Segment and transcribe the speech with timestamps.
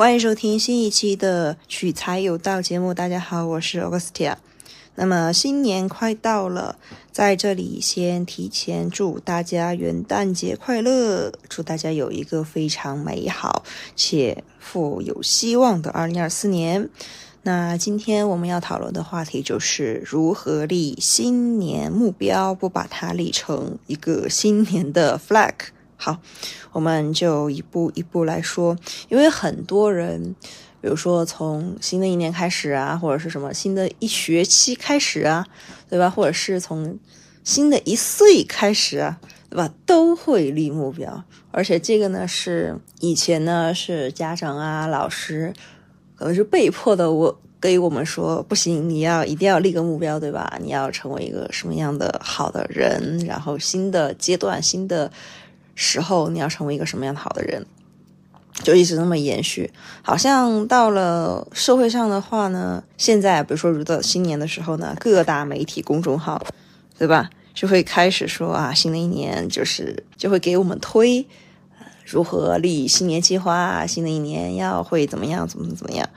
[0.00, 2.94] 欢迎收听新一期的取财有道节目。
[2.94, 4.36] 大家好，我是 Augustia。
[4.94, 6.78] 那么新年快到了，
[7.12, 13.62] 在这里先提前祝大家元旦节快乐，祝大家有一个非常美好
[13.94, 16.88] 且富有希望的2024年。
[17.42, 25.52] 那今天我们要讨论的话题就是如何立新年目标，不把它立成一个新年的 flag。
[26.02, 26.18] 好，
[26.72, 28.74] 我们就一步一步来说，
[29.10, 30.34] 因为很多人，
[30.80, 35.46] 比如说从新的一年开始啊，或者是什么新的一学期开始啊，
[35.90, 36.08] 对吧？
[36.08, 36.98] 或者是从
[37.44, 39.70] 新的一岁开始啊，对吧？
[39.84, 45.52] 都会立目标，而且这个呢是以前呢是家长啊、老师
[46.16, 50.58] 可能是被迫的，我给我们说不行，你要一定要立个目标，对吧？
[50.62, 55.12] 你要成为一个什么样的好的人，然后新的阶段、新的。
[55.74, 57.64] 时候你要成为一个什么样的好的人，
[58.62, 59.70] 就一直那么延续。
[60.02, 66.44] 好像到了社会上的话呢，现在比如说，如到新年的时候呢，各大媒体公众号，
[66.98, 71.26] 对吧，就会开始说啊，新的一年就是就会给我们推
[72.04, 76.08] 如何立新年计划，新的一年要会怎么样，怎么怎么样，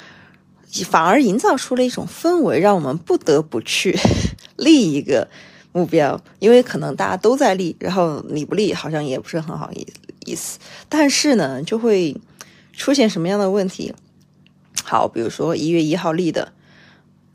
[0.89, 3.97] 反而营造出了一种氛围，让我们不得不去
[4.57, 5.29] 立一个。
[5.73, 9.85] 目标，因为可能大家都在立，然后你不立，好像也不是很好意
[10.25, 10.59] 意思。
[10.87, 12.15] 但是呢，就会
[12.71, 13.93] 出现什么样的问题？
[14.83, 16.53] 好，比如说一月一号立的，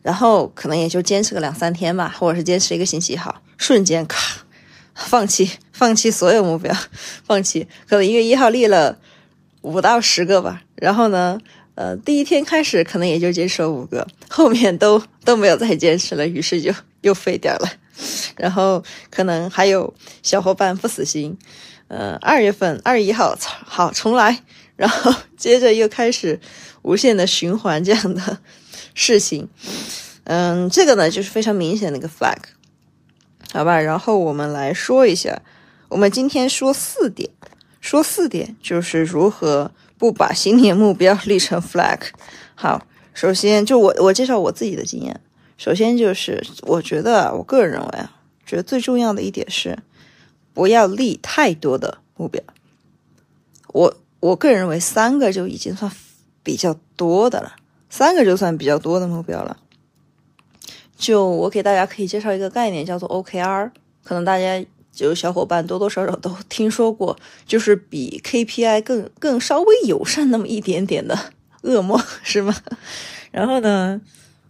[0.03, 4.43] 然后可能也就坚持个两三天吧，或者是坚持一个星期，好，瞬间咔，
[4.95, 6.75] 放弃，放弃所有目标，
[7.25, 7.67] 放弃。
[7.89, 8.99] 可能一月一号立了
[9.63, 11.41] 五到十个吧，然后呢，
[11.75, 17.69] 呃，第一天开始可能也就坚持了五个，后面都都没有再坚持了，于是就又废掉了。
[18.37, 21.37] 然后可能还有小伙伴不死心，
[21.89, 24.43] 呃，二月份二一号好重来，
[24.77, 26.39] 然后接着又开始
[26.83, 28.39] 无限的循环这样的
[28.95, 29.49] 事情，
[30.25, 32.39] 嗯，这个呢就是非常明显的一个 flag，
[33.53, 33.81] 好吧？
[33.81, 35.43] 然后我们来说一下，
[35.89, 37.29] 我们今天说四点，
[37.81, 41.99] 说四点就是如何不把新年目标 立成 flag。
[42.55, 45.21] 好，首先就我我介绍我自己的经验。
[45.59, 49.79] 首先就是，我觉得我个人认为啊，觉得最重要的一点是，
[50.55, 52.43] 不要立太多的目标。
[53.75, 55.91] 我我个人认为三个就已经算
[56.43, 57.57] 比较多的了，
[57.91, 59.59] 三个就算比较多的目标了。
[60.97, 63.71] 就我给大家可以介绍一个概念，叫做 OKR，
[64.03, 71.33] 可能大家就小伙伴多多少少都听说过，就是比 KPI 更更稍微友善那么一点点的
[71.63, 72.55] 恶魔，是吗？
[73.31, 74.01] 然后呢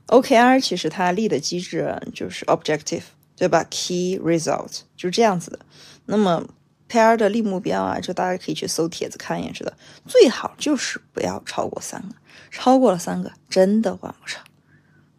[0.09, 3.03] ？OKR 其实它立的机制就是 objective，
[3.37, 5.61] 对吧？Key result 就是这样子的。
[6.07, 6.45] 那么
[6.89, 9.73] pair 的立目标啊，就大家可以去搜帖子看一眼，知道
[10.07, 12.15] 最好就是不要超过三个，
[12.51, 14.43] 超过了三个真的完不成，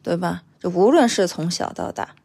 [0.01, 0.41] 对吧？
[0.59, 2.15] 就无论是从小到大，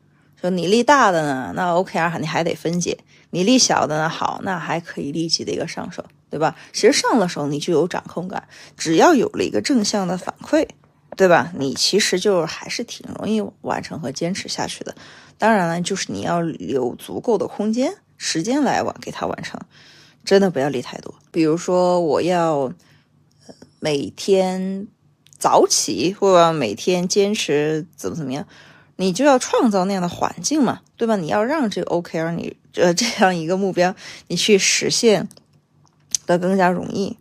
[0.43, 2.97] 就你立大的呢，那 OKR 你还得分解；
[3.31, 6.57] 你立小的呢，好，那还可以立即的一个上手，对吧？
[6.73, 8.49] 其实上了手你就有掌控感，
[8.79, 10.67] 只要有了一个正向的反馈。
[11.17, 11.53] 对吧？
[11.57, 14.95] 你其实就还是挺容易完成和坚持下去的。
[15.39, 19.61] 当然了，就是你要留足够的空间、时间来完给它完成。
[20.25, 21.15] 真的不要立太多。
[21.31, 22.73] 比如说，我要
[23.79, 24.89] 每天
[25.39, 28.47] 早起，或者每天坚持怎么怎么样，
[28.97, 31.17] 你就要创造那样的环境嘛，对吧？
[31.17, 33.95] 你要让这个 OKR，你呃这样一个目标，
[34.29, 35.29] 你去实现
[36.27, 37.19] 的更加容易。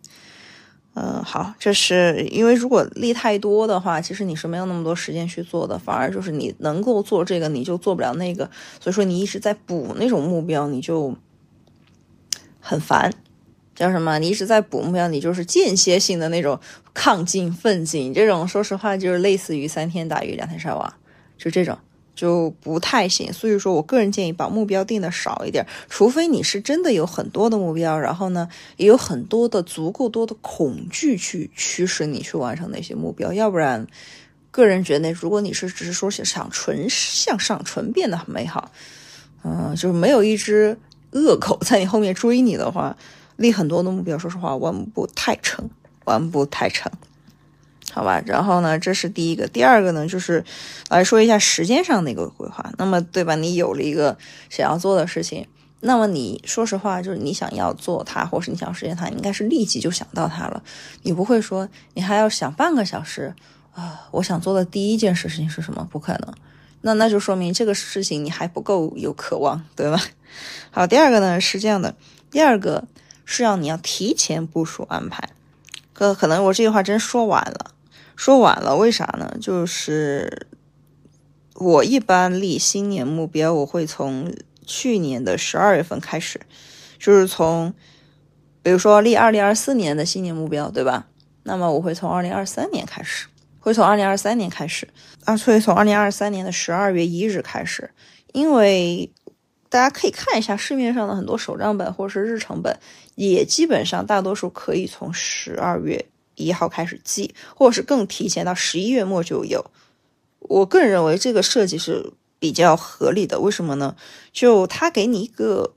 [0.96, 11.16] 嗯，好，这是因为如果立太多的话，其实你是没有那么多时间去做的，反而就是你能够做这个，你就做不了那个，所以说你一直在补那种目标，你就
[12.60, 13.12] 很烦，
[13.74, 14.20] 叫什么？
[14.20, 16.60] 你一直在补目标，你就是间歇性的那种
[16.94, 20.94] 亢进奋进，这种说实话就是类似于三天打鱼两天晒网，
[21.36, 21.76] 就这种。
[22.14, 33.86] 就不太行，所以说我个人建议把目标定的少一点，除非你是真的有很多的目标，然后呢也有很多的足够多的恐惧去驱使你去完成那些目标，要不然，
[34.50, 38.70] 个人觉得如果你是只是说想纯向上、纯变得很美好，
[39.42, 40.78] 嗯，就是没有一只
[41.10, 42.96] 恶狗在你后面追你的话，
[43.36, 45.68] 立很多的目标，说实话完不太成，
[46.04, 46.92] 完不太成。
[47.92, 50.44] 好吧，然后呢，这是第一个，第二个呢，就是
[50.88, 52.72] 来说一下时间上的一个规划。
[52.76, 53.34] 那么，对吧？
[53.36, 54.16] 你有了一个
[54.50, 55.46] 想要做的事情，
[55.80, 60.62] 那么你说实话，就是你想要做它，或是你想要实现它，应该是立即就想到它了。
[61.02, 63.32] 你不会说你还要想半个小时
[63.74, 64.08] 啊？
[64.10, 65.86] 我想做的第一件事情是什么？
[65.88, 66.34] 不可能。
[66.80, 70.02] 那那就说明这个事情你还不够有渴望，对吧？
[70.72, 71.94] 好，第二个呢是这样的，
[72.30, 72.84] 第二个
[73.24, 75.28] 是要你要提前部署安排。
[75.92, 77.70] 可可能我这句话真说晚了，
[78.16, 79.36] 说晚了，为啥呢？
[79.40, 80.46] 就是
[81.54, 84.34] 我一般立新年目标，我会从
[84.66, 86.40] 去年的十二月份开始，
[86.98, 87.74] 就是从，
[88.62, 91.06] 比如说立二零二四年的新年目标，对吧？
[91.42, 93.26] 那么我会从二零二三年开始，
[93.60, 94.88] 会从二零二三年开始，
[95.24, 97.90] 啊，所以从二零二三年的十二月一日开始，
[98.32, 99.10] 因为。
[99.70, 102.78] 大家可以看一下市面上的很多手账本或者是日程本，
[103.16, 109.64] 也基本上大多数可以从十二月一号开始记，或者是更提前到十一月末就有。
[110.38, 113.96] 我个人认为这个设计是比较合理的，为什么呢？
[114.32, 115.74] 就它给你一个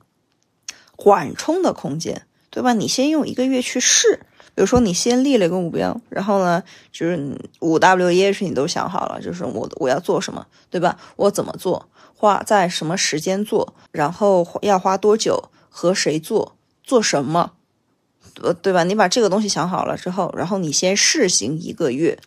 [0.95, 2.73] 缓冲的空间，对吧？
[2.73, 4.19] 你先用一个月去试，
[4.55, 10.99] 比如说你先立了一个目标，然后呢，就是五 W E H 你都想好了，就是我我要做什么，对吧？
[11.15, 11.87] 我怎么做？
[12.15, 17.53] 花在什么时间做，然后要花多久，和谁做，做什么，
[18.41, 18.83] 呃，对吧？
[18.83, 22.17] 你把这个东西想好了之后，然后你先试行一个月，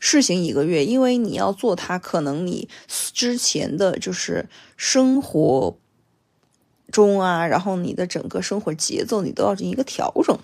[0.00, 5.76] 试行一个月，因为你要做它，可能你之前的就是生活
[6.90, 10.38] 中啊，然后你的整个生活节奏，你都要进行一个调整，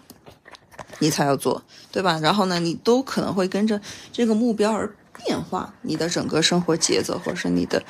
[0.98, 2.18] 你才要做，对吧？
[2.22, 3.80] 然后呢，你都可能会跟着
[4.12, 4.94] 这个目标而
[5.24, 7.82] 变化，你的整个生活节奏，或者是你的。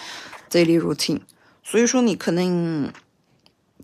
[0.50, 1.20] daily routine，
[1.64, 2.92] 所以说你可能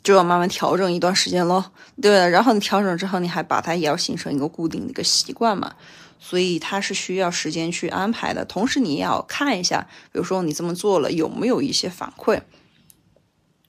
[0.03, 2.29] 就要慢慢调整一段时间咯，对？
[2.31, 5.75] 然后你调整之后，你还把它也要形成一个固定的一个习惯嘛，
[6.19, 8.45] 所以它是需要时间去安排的。
[8.45, 12.41] 同时你也要看一下，比如说你这么做了有没有一些反馈，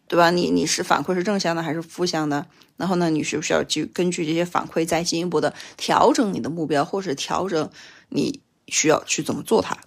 [0.07, 0.31] 对吧？
[0.31, 2.47] 你你是反馈是正向的还是负向的？
[2.77, 7.69] 然后呢，你需不需要去根据这些反馈再进一步的调整你的目标，或者调整
[8.09, 9.77] 你需要去怎么做它？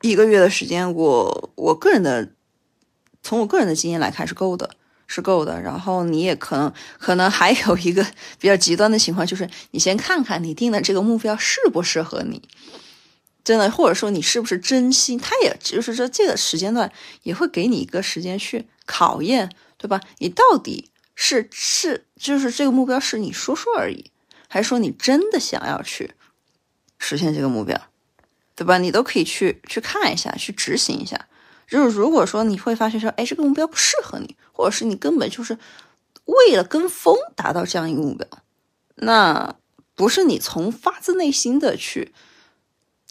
[0.00, 2.30] 一个月的时间，我我个人的，
[3.22, 4.70] 从我个人的经验来看是够的，
[5.12, 5.60] 是够的。
[5.60, 8.02] 然后你也可能可能还有一个
[8.40, 12.40] 比较极端的情况，就是你先看看你定的这个目标适不适合你，
[13.44, 16.90] 真的，或者说你是不是真心，他也就是说这个时间段
[17.24, 20.00] 也会给你一个时间去考验，对吧？
[20.18, 24.10] 你到底是是就是这个目标是你说说而已，
[24.48, 26.12] 还是说你真的想要去
[26.98, 27.78] 实现这个目标？
[28.54, 28.78] 对吧？
[28.78, 31.26] 你都可以去去看一下，去执行一下。
[31.72, 35.58] 就是如果说你会发现说，哎，这个目标不适合你，或者是你根本就是
[36.26, 38.26] 为了跟风达到这样一个目标，
[38.96, 39.54] 那
[39.94, 42.12] 不是你从发自内心的去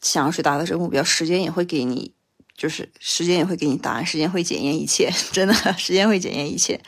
[0.00, 2.14] 想要去达到这个目标，时间也会给你，
[2.56, 6.80] 就是时间也会给你答案，时间会检验一切， 真的，时间会检验一切。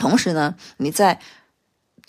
[0.00, 1.20] 同时呢，你在。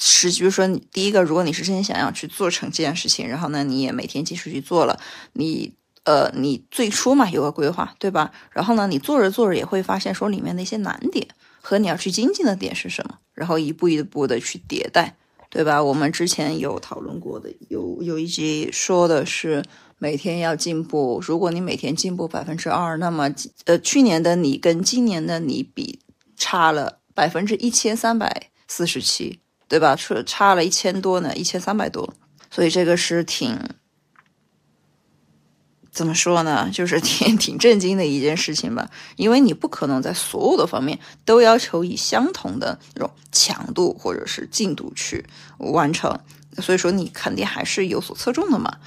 [0.02, 4.98] 是，比如说，你第一个，如果你是真心想要去做成这件事情，然后呢，你也每天继续去做了，
[5.34, 8.32] 你呃，你最初嘛有个规划，对吧？
[8.52, 11.28] 然后呢，你做着做着也会发现说里面的一些难点
[11.62, 15.16] 和你要去精进的点是什么，然后一步一步的去迭代，
[15.50, 15.84] 对吧？
[15.84, 19.64] 我们之前有讨论过的，有有一集说的是
[19.98, 23.30] 每天要进步，如果你每天进步百分之二，那么
[23.66, 26.00] 呃，去年的你跟今年的你比
[26.36, 29.40] 差了百分之一千三百四十七。
[29.70, 29.96] 对吧？
[29.96, 32.12] 差差了一千多呢，一千三百多，
[32.50, 33.56] 所以这个是挺
[36.00, 36.70] 怎么说呢？
[36.72, 38.90] 就是挺 挺震惊的一件事情吧。
[39.18, 45.26] 因为你不可能在所有的方面都要求以相同的那种强度或者是进度去
[45.58, 46.18] 完成，
[46.60, 48.78] 所以说你肯定还是有所侧重的嘛。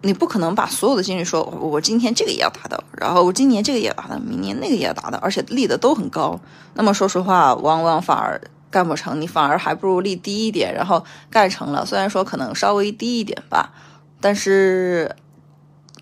[0.00, 6.40] 你不可能把所有的精力说，我今天这个也要达到，然后我今年这个也要达到，明年那个也要达到，而且立的都很高。
[6.74, 8.40] 那么说实话，往往反而。
[8.68, 11.84] 干不成，你反而还不如立低一点，然后干成了。
[11.84, 13.70] 虽然说可能稍微低一点吧，
[14.18, 15.14] 但是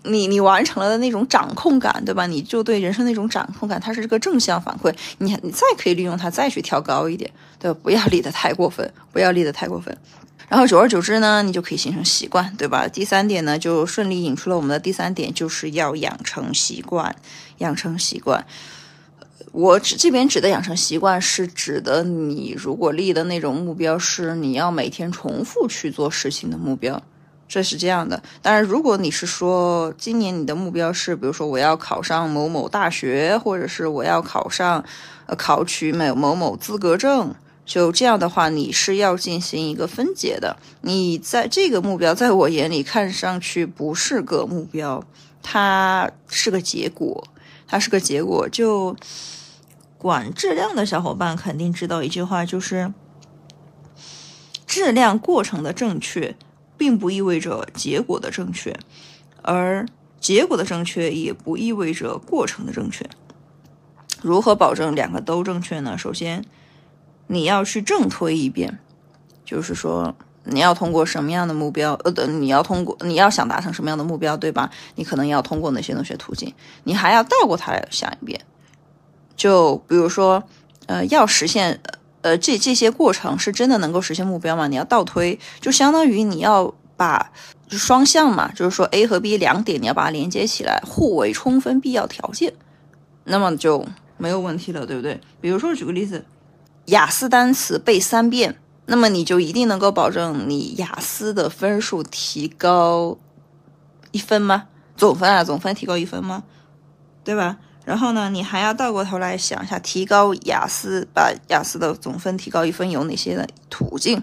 [0.03, 2.25] 你你完成了的那种掌控感，对吧？
[2.25, 4.93] 你就对人生那种掌控感，它是个正向反馈。
[5.19, 7.29] 你你再可以利用它再去调高一点，
[7.59, 7.79] 对吧？
[7.83, 9.95] 不要立的太过分，不要立的太过分。
[10.49, 12.87] 然后久而久之呢，你就可以形成习惯，对吧？
[12.87, 17.15] 第三点呢，就顺利引出了我们的第三点，就是要养成习惯，
[17.59, 18.45] 养成习惯。
[19.53, 27.01] 我指这边指的养成习惯，是指的你如果立的那种目标是你要每天重复去做事情的目标，
[27.51, 28.23] 这是这样的。
[28.41, 34.81] 当然，如果你是说今年你的目标是，比如说我要考上某某大学，或者是我要考上，
[35.25, 40.55] 呃，考取某某某资格证，就这样的话，你是要进行一个分解的。
[40.79, 45.03] 你在这个目标，在我眼里看上去不是个目标，
[45.43, 47.27] 它是个结果，
[47.67, 48.95] 它是个结果，就。
[49.97, 52.91] 管质量的小伙伴肯定知道一句话，就是
[54.65, 56.35] 质量过程的正确，
[56.81, 58.75] 并不意味着结果的正确，
[59.43, 59.85] 而
[60.19, 63.07] 结果的正确也不意味着过程的正确。
[64.23, 65.95] 如何保证两个都正确呢？
[65.95, 66.43] 首先，
[67.27, 68.79] 你要去正推一遍，
[69.45, 71.93] 就是说你要通过什么样的目标？
[72.03, 74.71] 呃，你要通过你要想达成什么样的目标，对吧？
[74.95, 76.51] 你可能要通过哪些哪些途径？
[76.83, 78.41] 你还要倒过它来想一遍。
[79.35, 80.41] 就比如说，
[80.87, 81.79] 呃，要实现，
[82.21, 84.67] 呃，这这些过程是真的能够实现目标吗？
[84.67, 87.31] 你要倒推，就相当于你要把
[87.69, 92.53] 双向嘛，就是说 A 和 B 两点你要把它连接起来，互为充分必要条件，
[93.25, 93.85] 那么就
[94.17, 95.19] 没有问题了，对不对？
[95.39, 96.25] 比如说举个例子，
[96.85, 98.57] 雅思单词背三遍。
[98.87, 103.17] 那么你就一定能够保证你雅思的分数提高
[104.11, 104.67] 一分吗？
[104.97, 106.43] 总分啊，总分提高一分吗？
[107.23, 107.57] 对吧？
[107.83, 114.21] 然后呢，你还要倒过头来想一下，提高雅思，把雅思的总分提高一分有哪些的途径？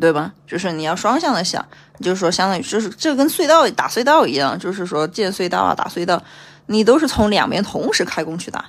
[0.00, 0.32] 对吧？
[0.46, 1.66] 就是你要双向的想，
[2.00, 6.22] 就是说，相当于就是这跟隧道打隧道一样，就是说建隧道啊，打隧道，
[6.66, 8.66] 你都是从两边同时开工去打，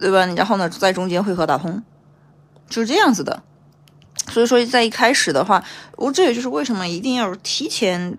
[0.00, 0.26] 对吧？
[0.34, 1.80] 然后呢，在中间汇合打通，
[2.68, 3.40] 就是这样子的。
[4.28, 5.62] 所以说，在一开始的话，
[5.96, 8.18] 我这也就是为什么一定要提前、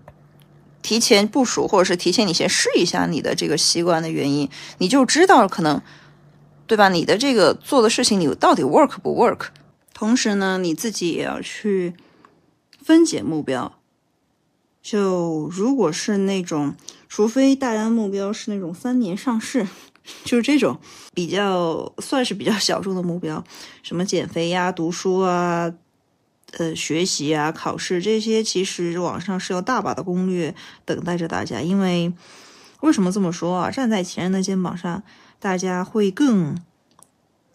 [0.82, 5.82] 提前部署，或者是提前你先试一下你的这个习惯的原因，你就知道可能，
[6.68, 6.90] 对吧？
[6.90, 9.48] 你的这个做的事情，你到底 work 不 work？
[9.94, 11.94] 同时呢，你自己也要去
[12.84, 13.74] 分解目标。
[14.82, 16.76] 就如果是那种，
[17.08, 19.68] 除非大家目标是那种三年上市。
[20.26, 20.80] 就是这种
[21.14, 23.44] 比较算是比较小众的目标，
[23.84, 25.72] 什么减肥呀、读书啊、
[26.58, 30.54] 呃学习啊、考试这些，其实网上是有大把的攻略
[30.86, 31.62] 等待着大家。
[31.62, 32.14] 因为
[32.82, 33.72] 为什么这么说啊？
[33.72, 35.04] 站在前人的肩膀上，
[35.40, 36.58] 大家会更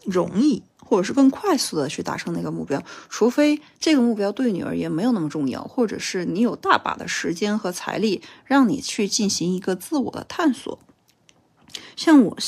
[0.04, 2.82] 容易，或者是更快速的去达成那个目标。
[3.08, 10.78] 除非这个目标对你而言没有那么重要，或者是你有大把的时间和财力，让你去进行一个自我的探索。
[11.96, 12.38] 像我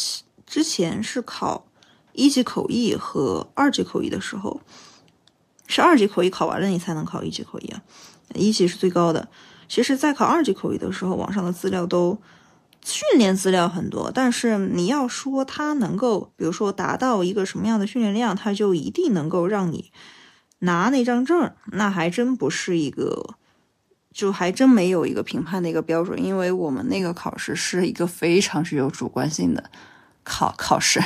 [0.47, 1.67] 之前是考
[2.13, 4.61] 一级口译和二级口译的时候，
[5.69, 7.81] 是二级口译考完了你才能考一级口译啊，
[8.35, 9.29] 一级是最高的。
[9.69, 12.19] 其实，在考二级口译的时候，网上的资料都
[12.85, 19.93] 训练资料很多，但是你要说它能够，比如说达到一个什么样的训练量，它就一定能够让你
[20.59, 23.37] 拿那张证，那还真不是一个。
[24.11, 29.71] 就还真没有一个评判的一个标准，因为我们那个考试是一个非常具有主观性的
[30.25, 31.01] 考考试。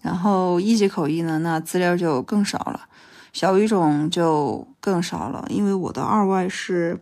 [0.00, 2.82] 然后一级口译呢，那资料就更少了，
[3.32, 7.00] 小语种就更少了，因为我的二外是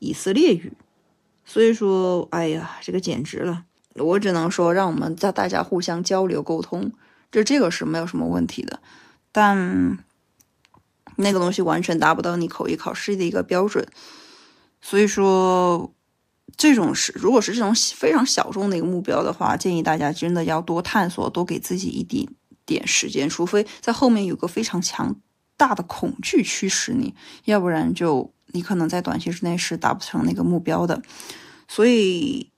[0.00, 0.72] 以色列语，
[1.44, 3.64] 所以说，哎呀，这个简直了。
[3.94, 6.92] 我只能说，让我们在大家互相交流沟通，
[7.30, 8.80] 这这个是没有什么问题的。
[9.30, 9.98] 但
[11.16, 13.86] 那个东西完全达不到你口译考试的一个标准。
[14.80, 15.92] 所以说，
[16.56, 22.26] 这种是如果是这种非常小众的一个目标的话，建议大家真的要多探索，多给自己一点
[22.66, 23.28] 点时间。
[23.28, 25.14] 除非在后面有个非常强
[25.62, 27.14] 大的恐惧驱使你，
[27.44, 31.00] 要不然就你可能在短期之内是达不成那个目标的。
[31.68, 32.50] 所以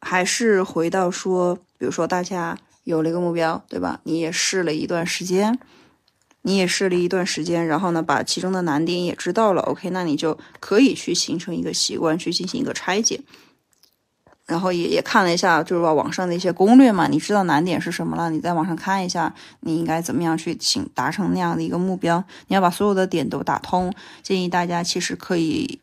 [0.00, 4.00] 还是回到说，比如说大家有了一个目标，对吧？
[4.04, 5.58] 你也试了一段时间。
[6.42, 9.60] 你也试了一段时间，然后呢，把其中的难点也知道了。
[9.62, 13.18] OK，那你就可以去形成一个习惯，去进行一个拆解。
[14.46, 18.30] 然后也也看了一下，就是说网上的一些攻略嘛，你知道难点是什么了？
[18.30, 22.22] 你在网上看一下，你应该怎么样去行达成那样的一个目标？
[22.48, 23.92] 你要把所有的点都打通。
[24.22, 25.80] 建议大家其实可以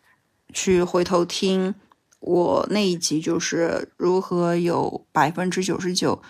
[0.54, 1.74] 去回头听
[2.20, 6.22] 我那一集，就是如何有百分之九十九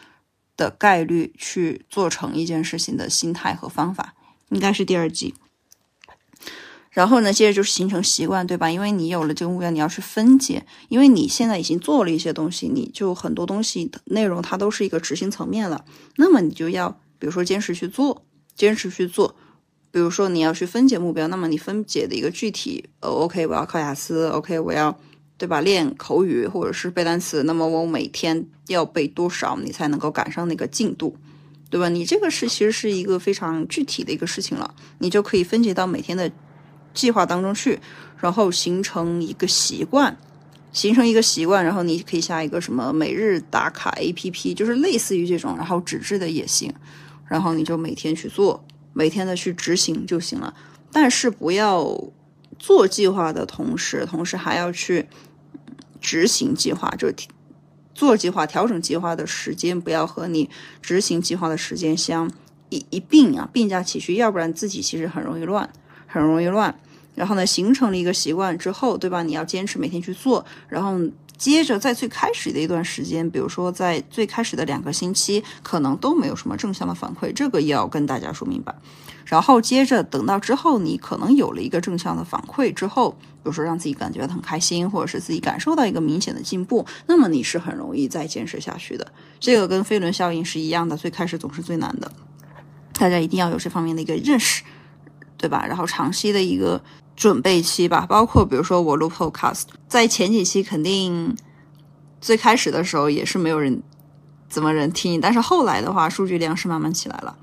[0.56, 4.14] 的概率去做成一件事情的心态和方法。
[4.50, 5.34] 应该是第二集，
[6.92, 8.70] 然后呢，接着就是形成习惯，对吧？
[8.70, 15.86] 因为你有了这个目标，你要去分解，因为你现在已经做了一些东西，你就很多东西的内容它都是一个执行层面了。
[16.18, 19.36] 那么你就要，比如说坚持去做，坚持去做。
[19.90, 24.98] 比如说你要去分解目标，那么你分解的一个具体，呃，OK，我要考雅思，OK，我要，
[25.38, 25.62] 对吧？
[25.62, 31.16] 练口语或者是背单词，那么我每天要背多少，你才能够赶上那个进度？
[31.70, 31.88] 对吧？
[31.88, 36.30] 你这个是其实是一个非常具体的一个事情了，你就可以分解到每天的
[36.94, 37.80] 计划当中去，
[38.20, 40.18] 然后形成一个习惯，
[40.72, 46.74] 形成一个习惯，然后你可以下一个什么每日打卡 APP，就是类似于这种，然后纸质的也行，
[47.28, 50.54] 然后你就每天去做，每天的去执行就行了。
[50.92, 52.12] 但是不要
[52.60, 55.08] 做计划的同时，同时还要去
[56.00, 57.16] 执行计划，就是。
[57.94, 60.50] 做计划、调整计划的时间不要和你
[60.82, 62.32] 执行计划的时间相
[62.70, 65.70] 一一并啊，并驾齐驱，要不然自己其实很容易乱，
[66.12, 66.74] 很容易乱。
[67.16, 69.22] 然后呢，形成了一个习惯之后，对吧？
[69.24, 70.98] 你要坚持每天去做，然后
[71.38, 78.74] 接着在最开始的一段时间，比如说在最开始的两个星期，可能都没有什么正向的反馈，这个也要跟大家说明白。
[79.26, 89.12] 然后接着等到之后，你可能有了一个正向的反馈之后，比如说让自己感觉很开心，或者是自己感受到一个明显的进步，那么你是很容易再坚持下去的。
[89.40, 92.12] 这个跟飞轮效应是一样的，最开始总是最难的，
[92.94, 94.64] 大家一定要有这方面的一个认识，
[95.42, 95.66] 对吧？
[95.68, 96.80] 然后长期的一个
[97.16, 101.36] 准备期吧，包括比如说我录 Podcast，在前几期肯定
[102.22, 103.82] 最开始的时候也是没有人
[104.48, 107.36] 怎么人听，但是后来的话，数据量是慢慢起来了。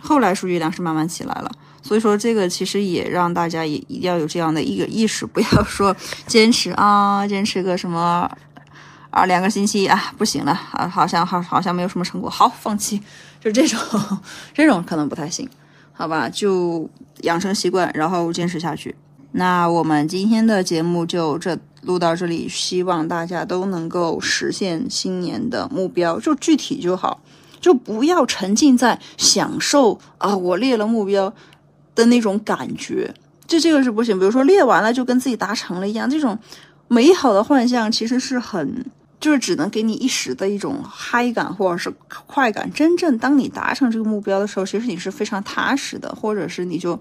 [0.00, 1.50] 后来数据量是慢慢起来了，
[1.82, 5.94] 所以说这个其实也让大家也一定要有这样的一个意识，不要说
[6.26, 8.28] 坚持啊，坚持个什么
[9.10, 13.00] 啊两个星期啊不行了啊，好像好好像没有什么成果，好放弃，
[13.40, 13.78] 就这种
[14.54, 15.48] 这种可能不太行，
[15.92, 16.88] 好吧，就
[17.22, 18.94] 养成习惯，然后坚持下去。
[19.32, 27.20] 那我们今天的节目就这录到这里，希望大家都能够实现新年的目标，就具体就好。
[27.60, 31.32] 就不要沉浸在享受啊，我列了目标
[31.94, 33.14] 的那种感觉，
[33.46, 34.18] 这这个是不行。
[34.18, 36.36] 比如说列完了就跟自己达成了一样，这种
[36.88, 38.84] 美好的幻象其实是很，
[39.22, 41.90] 就是只能给你一时的一种嗨感或者是
[42.26, 42.70] 快感。
[42.70, 47.00] 真正当你达成这个目标的时候，其实你是非常踏实的，或者是你就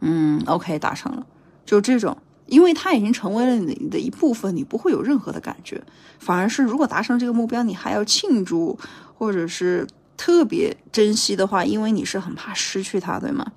[0.00, 1.24] 嗯，OK 达成了，
[1.64, 2.14] 就这种，
[2.44, 5.82] 因为它已经成为了你的一部分，你不会有任何的感觉，
[6.18, 8.78] 反而是如果达成这个目标，你还要庆祝。
[9.14, 13.52] 或者是特别珍惜的话，因为你是很怕失去它，对吗？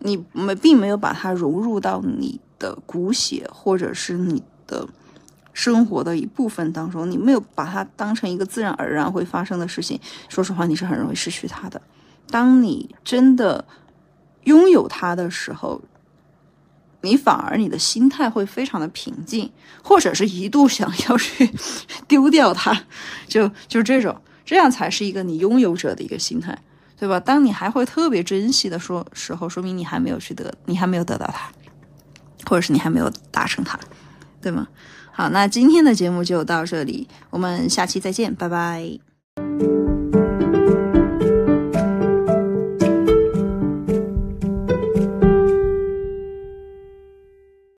[0.00, 4.88] 你没并没有把它融入到你的骨血，或者是你的
[5.56, 9.98] 生活的一部分当中，你没有把它当成一个自然而然会发生的事情。
[10.28, 11.80] 说实话，你是很容易失去它的。
[12.30, 13.64] 当你真的
[14.44, 15.80] 拥有它的时候，
[17.00, 19.50] 你反而你的心态会非常的平静，
[19.82, 21.50] 或者是一度想要去
[22.06, 22.84] 丢掉它，
[23.26, 24.14] 就就这种。
[24.44, 26.56] 这样才是一个你拥有者的一个心态，
[26.98, 27.18] 对吧？
[27.18, 31.50] 当你还会特别珍惜的说时候，说明你还没有去得，你还没有得到它，
[32.44, 33.80] 或者是你还没有达成它，
[34.42, 34.68] 对吗？
[35.16, 39.85] 好，那今天的节目就到这里，我们下期再见，拜拜。